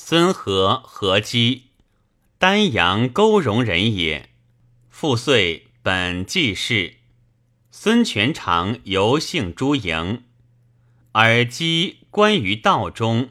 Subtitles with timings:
[0.00, 1.64] 孙和何姬，
[2.38, 4.30] 丹阳沟戎人也。
[4.88, 6.98] 父岁本季氏。
[7.72, 10.22] 孙权常游幸诸营，
[11.12, 13.30] 而姬关于道中。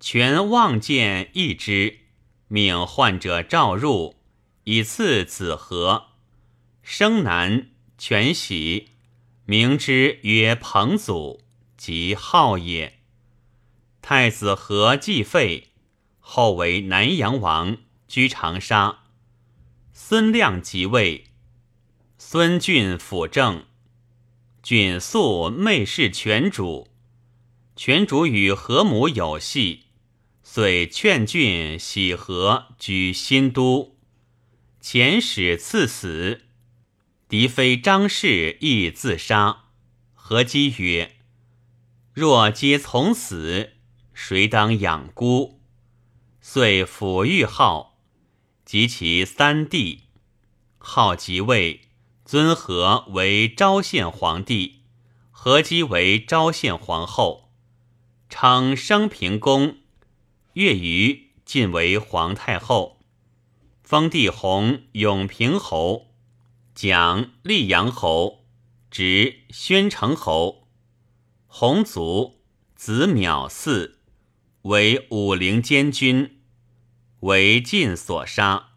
[0.00, 2.00] 权望见一之，
[2.48, 4.16] 命患者召入，
[4.64, 6.08] 以赐子和。
[6.82, 8.88] 生男，权喜，
[9.46, 11.40] 名之曰彭祖，
[11.78, 12.99] 即号也。
[14.02, 15.68] 太子和继废，
[16.18, 17.76] 后为南阳王，
[18.08, 19.04] 居长沙。
[19.92, 21.24] 孙亮即位，
[22.18, 23.66] 孙峻辅政。
[24.62, 26.88] 峻素媚视权主，
[27.76, 29.84] 权主与何母有隙，
[30.42, 33.96] 遂劝峻喜和居新都，
[34.82, 36.42] 遣使赐死。
[37.28, 39.64] 嫡妃张氏亦自杀。
[40.14, 41.16] 何姬曰
[42.12, 43.74] ：“若皆从死，
[44.22, 45.62] 谁当养孤？”
[46.42, 47.98] 遂抚育号，
[48.66, 50.02] 及其三弟。
[50.76, 51.88] 号即位，
[52.26, 54.82] 尊和为昭献皇帝，
[55.30, 57.50] 何姬为昭献皇后，
[58.28, 59.78] 称升平公。
[60.52, 63.00] 月余晋为皇太后，
[63.82, 66.08] 封帝弘永平侯。
[66.74, 68.44] 蒋溧阳侯，
[68.90, 70.68] 执宣城侯，
[71.46, 72.42] 弘祖，
[72.76, 73.94] 子淼嗣，
[74.62, 76.40] 为武陵监军，
[77.20, 78.70] 为晋所杀，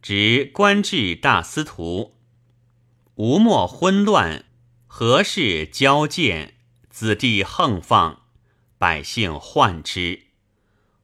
[0.00, 2.16] 执官至大司徒。
[3.16, 4.44] 吴莫昏乱，
[4.86, 6.54] 何氏骄贱，
[6.88, 8.22] 子弟横放，
[8.78, 10.22] 百姓患之，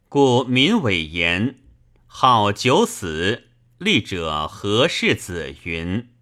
[0.08, 1.58] 故民委言，
[2.06, 3.48] 好九死。
[3.78, 6.13] 立者何氏子云。